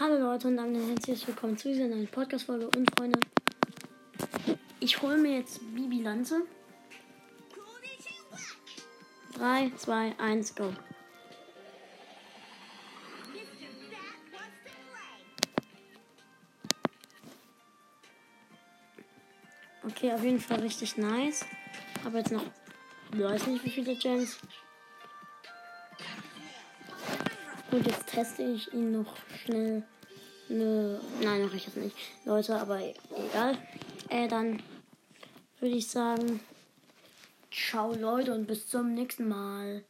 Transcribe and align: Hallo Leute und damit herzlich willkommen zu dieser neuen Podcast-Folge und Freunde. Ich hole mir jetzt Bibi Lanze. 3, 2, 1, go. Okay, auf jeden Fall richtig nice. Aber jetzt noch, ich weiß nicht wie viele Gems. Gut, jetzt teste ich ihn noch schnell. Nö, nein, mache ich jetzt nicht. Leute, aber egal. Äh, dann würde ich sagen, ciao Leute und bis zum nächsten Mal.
Hallo 0.00 0.18
Leute 0.18 0.48
und 0.48 0.56
damit 0.56 0.88
herzlich 0.88 1.24
willkommen 1.28 1.56
zu 1.56 1.68
dieser 1.68 1.86
neuen 1.86 2.08
Podcast-Folge 2.08 2.66
und 2.76 2.90
Freunde. 2.96 3.20
Ich 4.80 5.00
hole 5.00 5.16
mir 5.16 5.38
jetzt 5.38 5.60
Bibi 5.72 6.02
Lanze. 6.02 6.42
3, 9.36 9.70
2, 9.76 10.18
1, 10.18 10.54
go. 10.56 10.72
Okay, 19.84 20.12
auf 20.12 20.24
jeden 20.24 20.40
Fall 20.40 20.58
richtig 20.58 20.96
nice. 20.96 21.46
Aber 22.04 22.18
jetzt 22.18 22.32
noch, 22.32 22.42
ich 23.12 23.20
weiß 23.20 23.46
nicht 23.46 23.64
wie 23.64 23.70
viele 23.70 23.94
Gems. 23.94 24.40
Gut, 27.74 27.88
jetzt 27.88 28.06
teste 28.06 28.44
ich 28.44 28.72
ihn 28.72 28.92
noch 28.92 29.16
schnell. 29.36 29.82
Nö, 30.48 30.96
nein, 31.20 31.42
mache 31.42 31.56
ich 31.56 31.66
jetzt 31.66 31.76
nicht. 31.76 31.96
Leute, 32.24 32.54
aber 32.54 32.78
egal. 32.78 33.58
Äh, 34.08 34.28
dann 34.28 34.62
würde 35.58 35.74
ich 35.74 35.88
sagen, 35.88 36.38
ciao 37.50 37.92
Leute 37.92 38.32
und 38.32 38.46
bis 38.46 38.68
zum 38.68 38.94
nächsten 38.94 39.26
Mal. 39.26 39.82